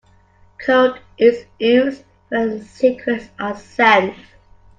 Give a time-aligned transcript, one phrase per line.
[0.57, 4.17] Code is used when secrets are sent.